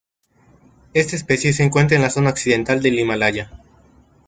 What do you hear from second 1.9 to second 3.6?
en la zona occidental del Himalaya.